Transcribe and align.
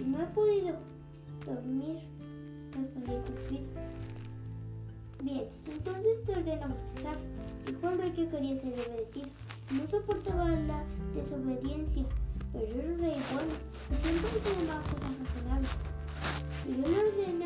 y 0.00 0.04
no 0.04 0.20
he 0.20 0.26
podido 0.26 0.74
dormir. 1.46 2.00
Bien, 5.22 5.44
entonces 5.72 6.24
te 6.26 6.32
ordeno 6.32 6.68
bautizar, 6.68 7.16
dijo 7.64 7.88
el 7.90 7.98
rey 7.98 8.10
que 8.10 8.28
quería 8.28 8.56
ser 8.56 8.72
obedecido. 8.72 9.28
No 9.70 9.88
soportaba 9.88 10.48
la 10.48 10.82
desobediencia, 11.14 12.04
pero 12.52 12.66
era 12.66 12.82
el 12.82 12.98
rey 12.98 13.22
bueno 13.32 13.54
y 13.90 13.94
siempre 14.02 14.30
ordenaba 14.34 14.82
cosas 14.82 15.12
razonables. 15.20 15.70
Si 16.64 16.68
yo 16.76 16.88
le 16.88 16.98
ordenara 16.98 17.43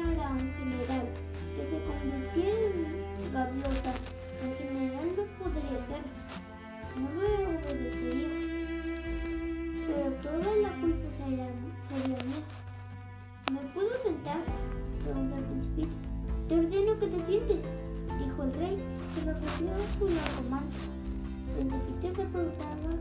El 19.28 19.34
principito 21.66 22.08
se 22.14 22.28
preguntaba 22.28 22.92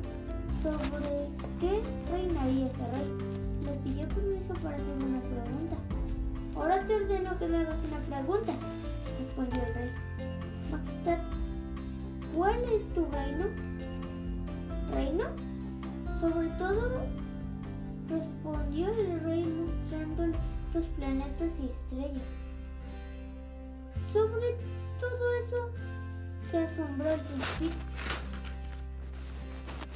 sobre 0.62 1.30
qué 1.62 1.82
reinaría 2.12 2.68
ese 2.68 2.86
rey. 2.92 3.10
Le 3.64 3.72
pidió 3.84 4.08
permiso 4.10 4.54
para 4.56 4.76
hacer 4.76 4.98
una 5.06 5.22
pregunta. 5.22 5.78
Ahora 6.56 6.84
te 6.86 6.96
ordeno 6.96 7.40
que 7.40 7.48
me 7.48 7.58
hagas 7.58 7.80
una 7.88 8.00
pregunta, 8.00 8.54
respondió 9.20 9.64
el 9.64 9.74
rey. 9.74 9.92
Majestad, 10.70 11.20
¿cuál 12.36 12.64
es 12.66 12.90
tu 12.94 13.06
reino? 13.06 13.46
¿Reino? 14.92 15.26
Sobre 16.20 16.50
todo, 16.58 17.06
respondió 18.10 18.88
el 18.90 19.20
rey 19.22 19.46
mostrando 19.46 20.26
los 20.74 20.86
planetas 20.98 21.52
y 21.62 21.66
estrellas. 21.68 22.24
Sobre 24.12 24.58
se 26.52 26.58
asombró 26.58 27.10
el 27.12 27.20
principito. 27.20 27.76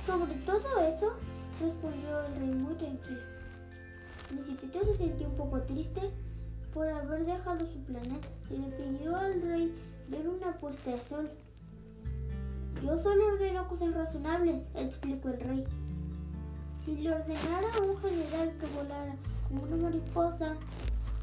Sobre 0.06 0.34
todo 0.46 0.80
eso, 0.82 1.14
respondió 1.60 2.26
el 2.26 2.36
rey 2.36 2.50
muy 2.50 2.76
tranquilo. 2.76 3.22
El 4.30 4.38
principito 4.38 4.80
se 4.86 4.98
sintió 4.98 5.28
un 5.28 5.38
poco 5.38 5.62
triste 5.62 6.02
por 6.74 6.88
haber 6.88 7.26
dejado 7.26 7.60
su 7.60 7.80
planeta 7.84 8.28
y 8.50 8.58
le 8.58 8.68
pidió 8.70 9.16
al 9.16 9.42
rey 9.42 9.76
ver 10.10 10.28
una 10.28 10.54
puesta 10.54 10.92
de 10.92 10.98
sol. 10.98 11.30
Yo 12.84 13.02
solo 13.02 13.28
ordeno 13.28 13.68
cosas 13.68 13.94
razonables, 13.94 14.64
explicó 14.76 15.30
el 15.30 15.40
rey. 15.40 15.64
Si 16.84 16.96
le 16.96 17.14
ordenara 17.14 17.68
a 17.78 17.84
un 17.84 17.98
general 18.02 18.54
que 18.60 18.66
volara 18.76 19.16
como 19.48 19.64
una 19.64 19.76
mariposa, 19.78 20.56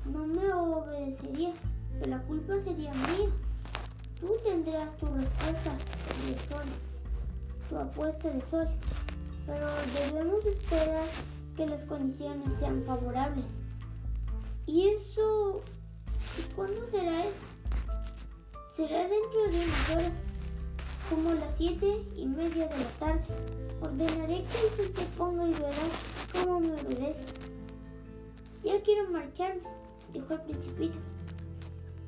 no 0.04 0.26
me 0.26 0.52
obedecería, 0.52 1.52
pero 1.98 2.10
la 2.10 2.22
culpa 2.22 2.54
sería 2.64 2.92
mía. 2.92 3.30
Tú 4.20 4.36
tendrás 4.42 4.96
tu 4.96 5.06
respuesta 5.06 5.70
de 6.26 6.34
sol, 6.48 6.66
tu 7.68 7.78
apuesta 7.78 8.28
de 8.28 8.40
sol, 8.50 8.68
pero 9.46 9.68
debemos 9.94 10.44
esperar 10.44 11.04
que 11.56 11.66
las 11.66 11.84
condiciones 11.84 12.52
sean 12.58 12.82
favorables. 12.84 13.44
¿Y 14.66 14.88
eso? 14.88 15.62
¿Y 16.36 16.54
cuándo 16.54 16.80
será 16.90 17.20
eso? 17.20 17.36
Será 18.76 19.02
dentro 19.08 19.40
de 19.50 19.64
unas 19.64 19.90
horas, 19.90 20.12
como 21.08 21.32
las 21.34 21.56
siete 21.56 22.04
y 22.16 22.26
media 22.26 22.66
de 22.66 22.76
la 22.76 22.90
tarde. 22.98 23.24
Ordenaré 23.80 24.44
que 24.76 24.82
se 24.82 25.06
ponga 25.16 25.46
y 25.46 25.52
verás 25.52 25.92
cómo 26.32 26.58
me 26.58 26.72
obedece. 26.72 27.24
Ya 28.64 28.82
quiero 28.82 29.10
marcharme, 29.10 29.62
dijo 30.12 30.34
el 30.34 30.40
principito, 30.40 30.98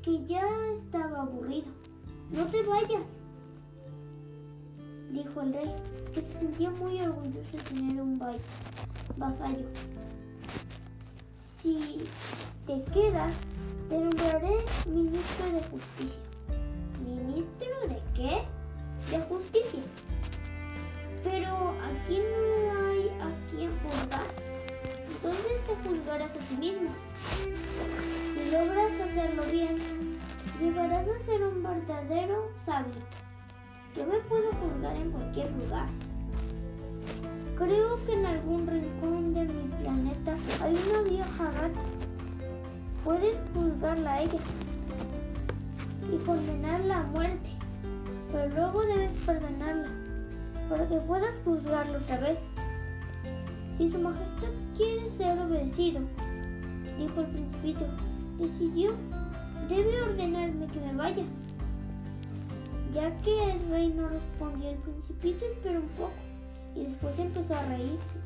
que 0.03 0.25
ya 0.25 0.45
estaba 0.77 1.21
aburrido. 1.21 1.71
No 2.31 2.45
te 2.45 2.63
vayas, 2.63 3.01
dijo 5.11 5.41
el 5.41 5.53
rey, 5.53 5.75
que 6.13 6.21
se 6.21 6.31
sentía 6.39 6.69
muy 6.69 7.01
orgulloso 7.01 7.51
de 7.51 7.63
tener 7.63 8.01
un 8.01 8.17
vasallo. 9.17 9.67
Si 11.61 11.97
te 12.65 12.83
quedas, 12.93 13.33
te 13.89 13.99
nombraré 13.99 14.57
ministro 14.87 15.45
de 15.47 15.61
justicia. 15.63 16.21
¿Ministro 17.05 17.67
de 17.89 18.01
qué? 18.15 18.43
De 19.15 19.21
justicia. 19.23 19.81
Pero 21.23 21.73
aquí 21.83 22.17
no 22.17 22.79
hay 22.79 23.09
a 23.19 23.51
quien 23.51 23.71
juzgar. 23.83 24.25
Entonces 25.13 25.51
te 25.67 25.89
juzgarás 25.89 26.31
a 26.31 26.39
ti 26.39 26.55
mismo. 26.55 26.89
Si 28.33 28.51
logras 28.51 28.93
hacerlo 28.93 29.43
bien, 29.51 29.75
llegarás 30.61 31.07
a 31.07 31.25
ser 31.25 31.43
un 31.43 31.63
verdadero 31.63 32.51
sabio. 32.63 33.01
Yo 33.97 34.05
me 34.05 34.19
puedo 34.19 34.51
juzgar 34.53 34.95
en 34.95 35.11
cualquier 35.11 35.51
lugar. 35.53 35.87
Creo 37.57 38.05
que 38.05 38.13
en 38.13 38.25
algún 38.25 38.67
rincón 38.67 39.33
de 39.33 39.45
mi 39.45 39.67
planeta 39.81 40.35
hay 40.63 40.79
una 40.89 41.01
vieja 41.09 41.45
rata. 41.45 41.81
Puedes 43.03 43.35
juzgarla 43.53 44.13
a 44.13 44.21
ella 44.21 44.39
y 46.11 46.17
condenarla 46.23 46.99
a 46.99 47.03
muerte, 47.03 47.49
pero 48.31 48.49
luego 48.49 48.81
debes 48.85 49.11
perdonarla 49.25 49.89
para 50.69 50.87
que 50.87 50.97
puedas 50.97 51.35
juzgarla 51.43 51.97
otra 51.97 52.19
vez. 52.19 52.39
Si 53.77 53.89
su 53.89 53.99
majestad 53.99 54.49
quiere 54.77 55.09
ser 55.17 55.39
obedecido, 55.39 56.01
dijo 56.99 57.21
el 57.21 57.27
principito, 57.31 57.85
decidió, 58.37 58.91
debe 59.69 60.01
ordenarme 60.01 60.67
que 60.67 60.79
me 60.79 60.93
vaya. 60.93 61.23
Ya 62.93 63.15
que 63.21 63.51
el 63.51 63.69
rey 63.69 63.89
no 63.89 64.09
respondió, 64.09 64.69
el 64.69 64.77
principito 64.77 65.45
esperó 65.45 65.79
un 65.79 65.87
poco 65.89 66.13
y 66.75 66.85
después 66.85 67.17
empezó 67.19 67.55
a 67.55 67.65
reírse, 67.65 68.17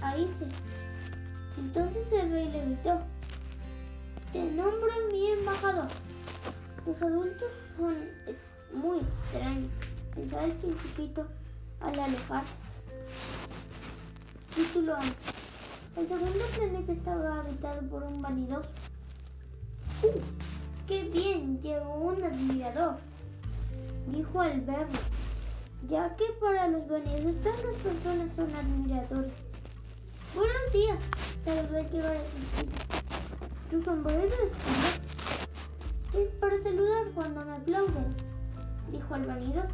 a 0.00 0.16
irse. 0.16 0.46
Entonces 1.58 2.06
el 2.12 2.30
rey 2.30 2.48
le 2.50 2.64
gritó, 2.64 2.98
te 4.32 4.42
nombro 4.42 4.90
mi 5.12 5.32
embajador. 5.32 5.88
Los 6.86 7.02
adultos 7.02 7.50
son 7.76 7.94
muy 8.80 8.98
extraños, 8.98 9.70
pensaba 10.14 10.44
el 10.44 10.52
principito 10.52 11.26
al 11.80 11.98
alejarse. 11.98 12.54
Título 14.54 14.94
11. 14.94 15.12
El 15.96 16.08
segundo 16.08 16.44
planeta 16.56 16.92
estaba 16.92 17.40
habitado 17.40 17.82
por 17.88 18.02
un 18.04 18.22
vanidoso. 18.22 18.68
¡Qué 20.88 21.04
bien! 21.04 21.60
Llegó 21.60 21.94
un 21.96 22.24
admirador, 22.24 22.96
dijo 24.06 24.40
al 24.40 24.62
verlo 24.62 24.98
ya 25.86 26.16
que 26.16 26.24
para 26.40 26.66
los 26.68 26.88
vanidosos 26.88 27.36
todas 27.42 27.64
las 27.64 27.74
personas 27.76 28.28
son 28.34 28.54
admiradores. 28.54 29.32
Buenos 30.34 30.72
días, 30.72 30.98
saludó 31.44 31.78
al 31.78 31.90
llegar 31.90 32.16
a 32.16 32.20
su 32.20 33.76
Tu 33.76 33.82
sombrero 33.82 34.24
es 34.24 36.18
Es 36.18 36.28
para 36.40 36.62
saludar 36.62 37.06
cuando 37.14 37.44
me 37.44 37.52
aplauden, 37.52 38.08
dijo 38.90 39.14
el 39.14 39.26
vanidoso. 39.26 39.68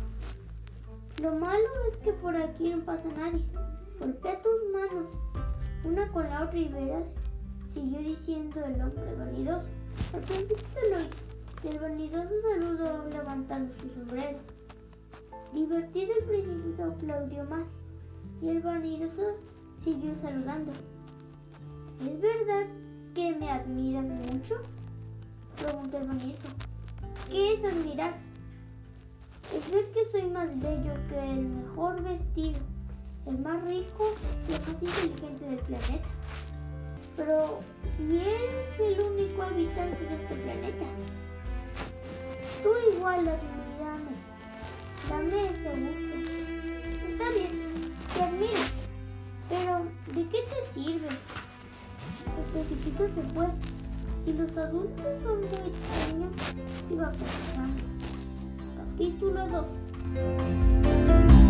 Lo 1.23 1.33
malo 1.37 1.69
es 1.91 1.97
que 1.99 2.13
por 2.13 2.37
aquí 2.37 2.71
no 2.71 2.85
pasa 2.85 3.09
nadie. 3.17 3.45
Golpea 4.01 4.43
tus 4.43 4.73
manos, 4.73 5.07
una 5.85 6.09
con 6.09 6.29
la 6.29 6.45
otra 6.45 6.59
y 6.59 6.69
verás, 6.69 7.05
siguió 7.73 8.01
diciendo 8.01 8.65
el 8.65 8.83
hombre 8.83 9.15
vanidoso. 9.17 9.84
Al 10.13 10.21
principio 10.21 10.81
lo 10.91 11.01
hizo, 11.01 11.09
y 11.65 11.69
el 11.69 11.79
vanidoso 11.79 12.31
saludó 12.43 13.09
levantando 13.11 13.75
su 13.81 13.89
sombrero. 13.91 14.39
Divertido 15.53 16.13
el 16.19 16.25
principito 16.25 16.85
aplaudió 16.85 17.45
más 17.45 17.67
y 18.41 18.49
el 18.49 18.61
vanidoso 18.61 19.37
siguió 19.85 20.15
saludando. 20.23 20.73
¿Es 22.01 22.21
verdad 22.21 22.67
que 23.15 23.37
me 23.37 23.51
admiras 23.51 24.05
mucho? 24.05 24.57
Preguntó 25.57 25.99
el 25.99 26.09
vanidoso. 26.09 26.49
¿Qué 27.29 27.55
es 27.55 27.65
admirar? 27.65 28.15
Es 29.55 29.73
ver 29.73 29.91
que 29.93 30.11
soy 30.11 30.31
más 30.31 30.49
bello 30.61 30.95
que 31.09 31.33
el 31.33 31.47
mejor 31.47 32.03
vestido, 32.03 32.61
el 33.27 33.39
más 33.39 33.63
rico 33.65 34.15
y 34.49 34.53
el 34.53 34.61
más 34.61 34.83
inteligente 34.83 35.45
del 35.45 35.59
planeta. 35.61 36.09
Pero 37.17 37.61
si 37.97 38.19
eres 38.19 38.81
el 38.81 39.01
único 39.01 39.43
habitante 39.43 40.05
de 40.05 40.15
este 40.15 40.35
planeta, 40.35 40.85
tú 42.63 42.71
igual 42.93 43.21
admirame 43.21 44.15
Dame 45.09 45.47
ese 45.47 45.71
gusto. 45.81 46.15
Está 47.09 47.27
bien, 47.31 47.55
te 48.15 48.23
admiro. 48.23 48.65
Pero, 49.49 49.73
¿de 50.15 50.29
qué 50.29 50.39
te 50.43 50.59
sirve? 50.81 51.09
El 51.09 52.45
principito 52.53 53.07
se 53.15 53.23
fue. 53.35 53.47
Si 54.25 54.33
los 54.33 54.57
adultos 54.57 55.05
son 55.23 55.41
muy 55.41 55.49
extraños, 55.49 56.33
iba 56.91 57.13
pensando. 57.13 57.83
Capítulo 58.77 59.47
2 59.49 61.44